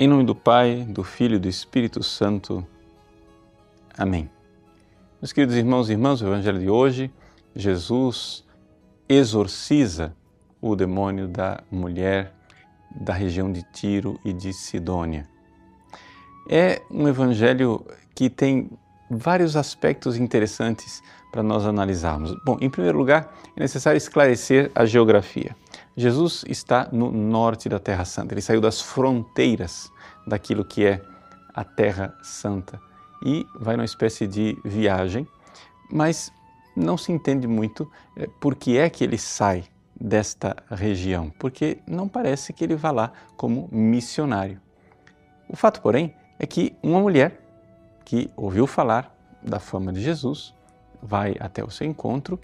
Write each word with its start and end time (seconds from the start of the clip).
Em 0.00 0.06
nome 0.06 0.22
do 0.22 0.32
Pai, 0.32 0.86
do 0.88 1.02
Filho 1.02 1.34
e 1.34 1.38
do 1.40 1.48
Espírito 1.48 2.04
Santo. 2.04 2.64
Amém. 3.96 4.30
Meus 5.20 5.32
queridos 5.32 5.56
irmãos 5.56 5.88
e 5.88 5.92
irmãs, 5.92 6.22
o 6.22 6.26
Evangelho 6.28 6.60
de 6.60 6.70
hoje, 6.70 7.10
Jesus 7.52 8.44
exorciza 9.08 10.14
o 10.60 10.76
demônio 10.76 11.26
da 11.26 11.64
mulher 11.68 12.32
da 12.94 13.12
região 13.12 13.50
de 13.50 13.64
Tiro 13.72 14.20
e 14.24 14.32
de 14.32 14.52
Sidônia. 14.52 15.26
É 16.48 16.80
um 16.88 17.08
evangelho 17.08 17.84
que 18.14 18.30
tem 18.30 18.70
vários 19.10 19.56
aspectos 19.56 20.16
interessantes 20.16 21.02
para 21.32 21.42
nós 21.42 21.66
analisarmos. 21.66 22.36
Bom, 22.44 22.56
em 22.60 22.70
primeiro 22.70 22.98
lugar, 22.98 23.34
é 23.56 23.60
necessário 23.62 23.98
esclarecer 23.98 24.70
a 24.76 24.86
geografia. 24.86 25.56
Jesus 25.98 26.44
está 26.46 26.88
no 26.92 27.10
norte 27.10 27.68
da 27.68 27.80
Terra 27.80 28.04
Santa, 28.04 28.32
ele 28.32 28.40
saiu 28.40 28.60
das 28.60 28.80
fronteiras 28.80 29.90
daquilo 30.24 30.64
que 30.64 30.86
é 30.86 31.02
a 31.52 31.64
Terra 31.64 32.16
Santa. 32.22 32.80
E 33.26 33.44
vai 33.58 33.74
numa 33.74 33.84
espécie 33.84 34.24
de 34.24 34.56
viagem, 34.64 35.26
mas 35.90 36.32
não 36.76 36.96
se 36.96 37.10
entende 37.10 37.48
muito 37.48 37.90
é, 38.16 38.28
por 38.40 38.54
que 38.54 38.78
é 38.78 38.88
que 38.88 39.02
ele 39.02 39.18
sai 39.18 39.64
desta 40.00 40.54
região, 40.70 41.32
porque 41.36 41.78
não 41.84 42.06
parece 42.06 42.52
que 42.52 42.62
ele 42.62 42.76
vá 42.76 42.92
lá 42.92 43.12
como 43.36 43.68
missionário. 43.72 44.60
O 45.48 45.56
fato, 45.56 45.82
porém, 45.82 46.14
é 46.38 46.46
que 46.46 46.76
uma 46.80 47.00
mulher 47.00 47.40
que 48.04 48.30
ouviu 48.36 48.68
falar 48.68 49.12
da 49.42 49.58
fama 49.58 49.92
de 49.92 50.00
Jesus 50.00 50.54
vai 51.02 51.34
até 51.40 51.64
o 51.64 51.70
seu 51.72 51.88
encontro 51.88 52.38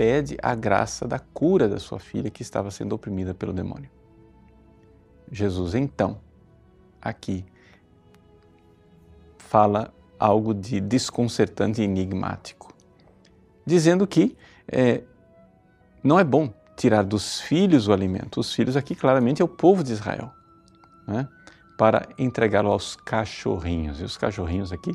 pede 0.00 0.38
a 0.42 0.54
graça 0.54 1.06
da 1.06 1.18
cura 1.18 1.68
da 1.68 1.78
sua 1.78 1.98
filha 1.98 2.30
que 2.30 2.40
estava 2.40 2.70
sendo 2.70 2.94
oprimida 2.94 3.34
pelo 3.34 3.52
demônio. 3.52 3.90
Jesus, 5.30 5.74
então, 5.74 6.18
aqui, 7.02 7.44
fala 9.36 9.92
algo 10.18 10.54
de 10.54 10.80
desconcertante 10.80 11.82
e 11.82 11.84
enigmático, 11.84 12.72
dizendo 13.66 14.06
que 14.06 14.34
é, 14.66 15.02
não 16.02 16.18
é 16.18 16.24
bom 16.24 16.50
tirar 16.78 17.02
dos 17.02 17.38
filhos 17.38 17.86
o 17.86 17.92
alimento. 17.92 18.40
Os 18.40 18.54
filhos 18.54 18.78
aqui 18.78 18.94
claramente 18.94 19.42
é 19.42 19.44
o 19.44 19.48
povo 19.48 19.84
de 19.84 19.92
Israel, 19.92 20.32
né? 21.06 21.28
para 21.76 22.08
entregá-lo 22.16 22.70
aos 22.70 22.96
cachorrinhos. 22.96 24.00
E 24.00 24.04
os 24.04 24.16
cachorrinhos 24.16 24.72
aqui, 24.72 24.94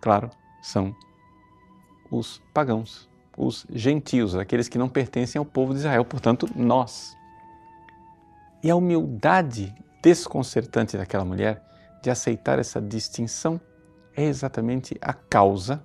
claro, 0.00 0.30
são 0.62 0.94
os 2.08 2.40
pagãos, 2.54 3.10
os 3.36 3.66
gentios, 3.70 4.34
aqueles 4.34 4.68
que 4.68 4.78
não 4.78 4.88
pertencem 4.88 5.38
ao 5.38 5.44
povo 5.44 5.72
de 5.72 5.80
Israel, 5.80 6.04
portanto, 6.04 6.48
nós. 6.54 7.16
E 8.62 8.70
a 8.70 8.76
humildade 8.76 9.74
desconcertante 10.02 10.96
daquela 10.96 11.24
mulher 11.24 11.62
de 12.02 12.10
aceitar 12.10 12.58
essa 12.58 12.80
distinção 12.80 13.60
é 14.14 14.24
exatamente 14.24 14.96
a 15.00 15.12
causa 15.12 15.84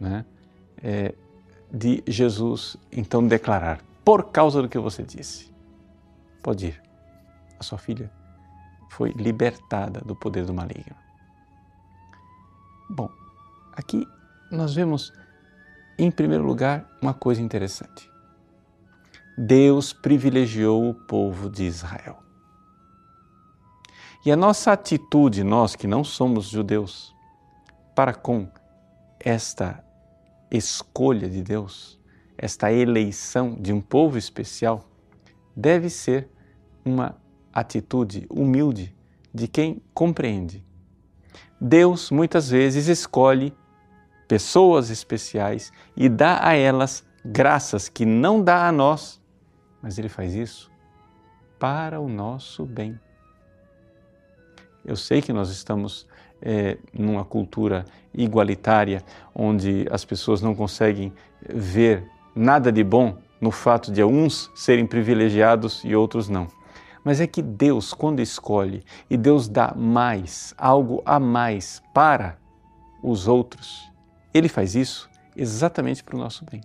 né, 0.00 0.24
é, 0.82 1.14
de 1.72 2.02
Jesus 2.06 2.76
então 2.90 3.26
declarar: 3.26 3.80
por 4.04 4.30
causa 4.30 4.62
do 4.62 4.68
que 4.68 4.78
você 4.78 5.02
disse, 5.02 5.52
pode 6.42 6.66
ir, 6.66 6.82
a 7.58 7.62
sua 7.62 7.78
filha 7.78 8.10
foi 8.90 9.10
libertada 9.10 10.00
do 10.00 10.14
poder 10.14 10.44
do 10.44 10.54
maligno. 10.54 10.96
Bom, 12.88 13.10
aqui 13.72 14.06
nós 14.50 14.74
vemos 14.74 15.12
em 15.98 16.10
primeiro 16.10 16.44
lugar, 16.44 16.86
uma 17.00 17.14
coisa 17.14 17.40
interessante. 17.40 18.10
Deus 19.36 19.92
privilegiou 19.92 20.88
o 20.88 20.94
povo 20.94 21.48
de 21.50 21.64
Israel. 21.64 22.18
E 24.24 24.32
a 24.32 24.36
nossa 24.36 24.72
atitude, 24.72 25.44
nós 25.44 25.76
que 25.76 25.86
não 25.86 26.02
somos 26.02 26.48
judeus, 26.48 27.14
para 27.94 28.12
com 28.12 28.48
esta 29.20 29.84
escolha 30.50 31.28
de 31.28 31.42
Deus, 31.42 31.98
esta 32.36 32.72
eleição 32.72 33.54
de 33.54 33.72
um 33.72 33.80
povo 33.80 34.18
especial, 34.18 34.88
deve 35.54 35.88
ser 35.88 36.28
uma 36.84 37.16
atitude 37.52 38.26
humilde 38.28 38.94
de 39.32 39.48
quem 39.48 39.82
compreende. 39.94 40.64
Deus 41.60 42.10
muitas 42.10 42.50
vezes 42.50 42.86
escolhe 42.86 43.54
pessoas 44.26 44.90
especiais 44.90 45.72
e 45.96 46.08
dá 46.08 46.46
a 46.46 46.54
elas 46.54 47.04
graças 47.24 47.88
que 47.88 48.04
não 48.04 48.42
dá 48.42 48.68
a 48.68 48.72
nós, 48.72 49.20
mas 49.82 49.98
Ele 49.98 50.08
faz 50.08 50.34
isso 50.34 50.70
para 51.58 52.00
o 52.00 52.08
nosso 52.08 52.64
bem. 52.64 52.98
Eu 54.84 54.96
sei 54.96 55.20
que 55.20 55.32
nós 55.32 55.50
estamos 55.50 56.06
é, 56.40 56.78
numa 56.92 57.24
cultura 57.24 57.84
igualitária, 58.14 59.02
onde 59.34 59.86
as 59.90 60.04
pessoas 60.04 60.40
não 60.40 60.54
conseguem 60.54 61.12
ver 61.48 62.08
nada 62.34 62.70
de 62.70 62.84
bom 62.84 63.18
no 63.40 63.50
fato 63.50 63.90
de 63.90 64.02
uns 64.04 64.50
serem 64.54 64.86
privilegiados 64.86 65.82
e 65.84 65.94
outros 65.94 66.28
não. 66.28 66.46
Mas 67.04 67.20
é 67.20 67.26
que 67.26 67.42
Deus, 67.42 67.92
quando 67.94 68.20
escolhe 68.20 68.82
e 69.08 69.16
Deus 69.16 69.48
dá 69.48 69.72
mais, 69.76 70.54
algo 70.58 71.02
a 71.04 71.20
mais 71.20 71.82
para 71.94 72.38
os 73.02 73.28
outros, 73.28 73.90
ele 74.32 74.48
faz 74.48 74.74
isso 74.74 75.08
exatamente 75.36 76.02
para 76.02 76.16
o 76.16 76.18
nosso 76.18 76.44
bem. 76.44 76.60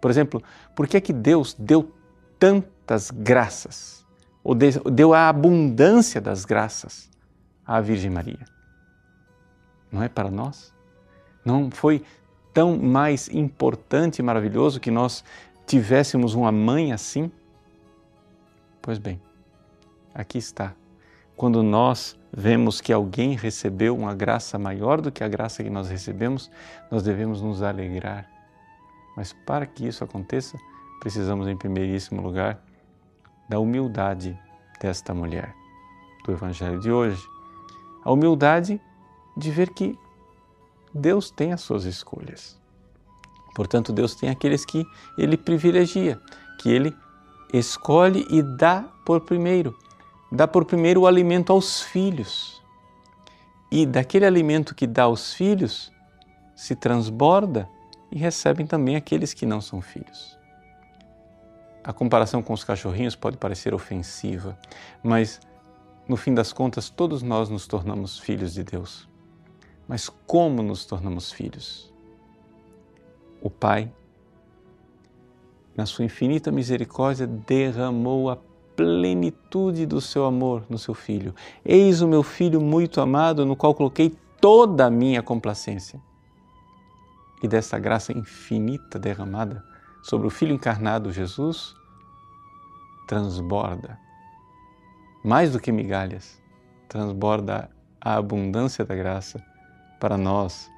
Por 0.00 0.10
exemplo, 0.10 0.42
por 0.74 0.88
que 0.88 0.96
é 0.96 1.00
que 1.00 1.12
Deus 1.12 1.54
deu 1.58 1.94
tantas 2.38 3.10
graças, 3.10 4.06
ou 4.42 4.54
deu 4.54 5.12
a 5.12 5.28
abundância 5.28 6.20
das 6.20 6.44
graças 6.44 7.10
à 7.66 7.80
Virgem 7.80 8.10
Maria? 8.10 8.44
Não 9.92 10.02
é 10.02 10.08
para 10.08 10.30
nós? 10.30 10.72
Não 11.44 11.70
foi 11.70 12.02
tão 12.52 12.78
mais 12.78 13.28
importante 13.28 14.18
e 14.18 14.22
maravilhoso 14.22 14.80
que 14.80 14.90
nós 14.90 15.24
tivéssemos 15.66 16.34
uma 16.34 16.50
mãe 16.50 16.92
assim? 16.92 17.30
Pois 18.80 18.98
bem, 18.98 19.20
aqui 20.14 20.38
está 20.38 20.74
quando 21.40 21.62
nós 21.62 22.18
vemos 22.30 22.82
que 22.82 22.92
alguém 22.92 23.34
recebeu 23.34 23.96
uma 23.96 24.14
graça 24.14 24.58
maior 24.58 25.00
do 25.00 25.10
que 25.10 25.24
a 25.24 25.28
graça 25.28 25.64
que 25.64 25.70
nós 25.70 25.88
recebemos, 25.88 26.50
nós 26.90 27.02
devemos 27.02 27.40
nos 27.40 27.62
alegrar. 27.62 28.28
Mas 29.16 29.32
para 29.32 29.64
que 29.64 29.88
isso 29.88 30.04
aconteça, 30.04 30.58
precisamos, 31.00 31.48
em 31.48 31.56
primeiríssimo 31.56 32.20
lugar, 32.20 32.62
da 33.48 33.58
humildade 33.58 34.38
desta 34.82 35.14
mulher 35.14 35.54
do 36.26 36.32
Evangelho 36.32 36.78
de 36.78 36.92
hoje. 36.92 37.26
A 38.04 38.12
humildade 38.12 38.78
de 39.34 39.50
ver 39.50 39.70
que 39.70 39.98
Deus 40.92 41.30
tem 41.30 41.54
as 41.54 41.62
suas 41.62 41.86
escolhas. 41.86 42.60
Portanto, 43.54 43.94
Deus 43.94 44.14
tem 44.14 44.28
aqueles 44.28 44.66
que 44.66 44.84
Ele 45.16 45.38
privilegia, 45.38 46.20
que 46.60 46.68
Ele 46.68 46.94
escolhe 47.50 48.26
e 48.28 48.42
dá 48.42 48.82
por 49.06 49.22
primeiro 49.22 49.74
dá 50.30 50.46
por 50.46 50.64
primeiro 50.64 51.02
o 51.02 51.06
alimento 51.06 51.52
aos 51.52 51.82
filhos. 51.82 52.62
E 53.70 53.86
daquele 53.86 54.26
alimento 54.26 54.74
que 54.74 54.86
dá 54.86 55.04
aos 55.04 55.32
filhos, 55.32 55.92
se 56.54 56.74
transborda 56.74 57.68
e 58.10 58.18
recebem 58.18 58.66
também 58.66 58.96
aqueles 58.96 59.32
que 59.32 59.46
não 59.46 59.60
são 59.60 59.80
filhos. 59.80 60.38
A 61.82 61.92
comparação 61.92 62.42
com 62.42 62.52
os 62.52 62.62
cachorrinhos 62.62 63.16
pode 63.16 63.36
parecer 63.38 63.72
ofensiva, 63.72 64.58
mas 65.02 65.40
no 66.06 66.16
fim 66.16 66.34
das 66.34 66.52
contas 66.52 66.90
todos 66.90 67.22
nós 67.22 67.48
nos 67.48 67.66
tornamos 67.66 68.18
filhos 68.18 68.52
de 68.52 68.62
Deus. 68.62 69.08
Mas 69.88 70.08
como 70.26 70.62
nos 70.62 70.84
tornamos 70.84 71.32
filhos? 71.32 71.92
O 73.40 73.48
Pai, 73.48 73.90
na 75.74 75.86
sua 75.86 76.04
infinita 76.04 76.52
misericórdia, 76.52 77.26
derramou 77.26 78.28
a 78.28 78.36
plenitude 78.80 79.84
do 79.84 80.00
seu 80.00 80.24
amor 80.24 80.64
no 80.70 80.78
seu 80.78 80.94
filho. 80.94 81.34
Eis 81.62 82.00
o 82.00 82.08
meu 82.08 82.22
filho 82.22 82.62
muito 82.62 82.98
amado, 83.02 83.44
no 83.44 83.54
qual 83.54 83.74
coloquei 83.74 84.16
toda 84.40 84.86
a 84.86 84.90
minha 84.90 85.22
complacência. 85.22 86.00
E 87.42 87.46
dessa 87.46 87.78
graça 87.78 88.10
infinita 88.16 88.98
derramada 88.98 89.62
sobre 90.02 90.26
o 90.26 90.30
Filho 90.30 90.54
encarnado 90.54 91.12
Jesus, 91.12 91.74
transborda, 93.06 93.98
mais 95.22 95.52
do 95.52 95.60
que 95.60 95.70
migalhas, 95.70 96.40
transborda 96.88 97.70
a 98.00 98.14
abundância 98.14 98.82
da 98.82 98.94
graça 98.94 99.44
para 100.00 100.16
nós 100.16 100.70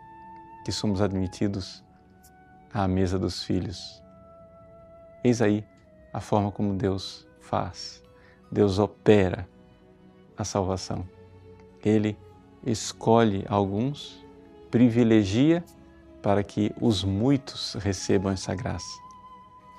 que 0.65 0.73
somos 0.73 1.01
admitidos 1.01 1.85
à 2.75 2.89
mesa 2.89 3.17
dos 3.17 3.45
filhos. 3.45 4.03
Eis 5.23 5.41
aí 5.41 5.65
a 6.13 6.19
forma 6.19 6.51
como 6.51 6.75
Deus 6.75 7.31
faz. 7.43 8.03
Deus 8.51 8.79
opera 8.79 9.49
a 10.37 10.45
salvação. 10.45 11.07
Ele 11.85 12.17
escolhe 12.65 13.45
alguns, 13.49 14.25
privilegia 14.71 15.63
para 16.23 16.43
que 16.43 16.73
os 16.81 17.05
muitos 17.05 17.75
recebam 17.75 18.33
essa 18.33 18.55
graça. 18.55 18.99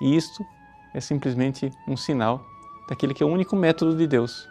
E 0.02 0.16
isto 0.16 0.46
é 0.94 1.00
simplesmente 1.00 1.72
um 1.88 1.96
sinal 1.96 2.46
daquele 2.88 3.14
que 3.14 3.24
é 3.24 3.26
o 3.26 3.30
único 3.30 3.56
método 3.56 3.96
de 3.96 4.06
Deus, 4.06 4.48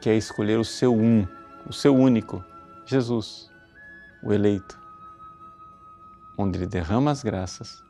que 0.00 0.10
é 0.10 0.16
escolher 0.16 0.58
o 0.58 0.64
seu 0.64 0.94
um, 0.94 1.26
o 1.66 1.72
seu 1.72 1.94
único, 1.94 2.42
Jesus, 2.84 3.48
o 4.24 4.32
eleito, 4.32 4.78
onde 6.36 6.58
ele 6.58 6.66
derrama 6.66 7.12
as 7.12 7.22
graças 7.22 7.82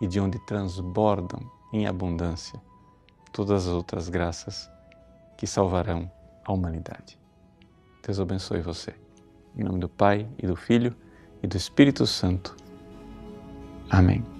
e 0.00 0.06
de 0.06 0.20
onde 0.20 0.38
transbordam 0.40 1.40
em 1.72 1.86
abundância 1.86 2.60
todas 3.34 3.66
as 3.66 3.74
outras 3.74 4.08
graças 4.08 4.70
que 5.36 5.44
salvarão 5.44 6.08
a 6.44 6.52
humanidade. 6.52 7.18
Deus 8.06 8.20
abençoe 8.20 8.60
você. 8.62 8.94
Em 9.56 9.64
nome 9.64 9.80
do 9.80 9.88
Pai 9.88 10.28
e 10.38 10.46
do 10.46 10.54
Filho 10.54 10.94
e 11.42 11.46
do 11.46 11.56
Espírito 11.56 12.06
Santo. 12.06 12.56
Amém. 13.90 14.33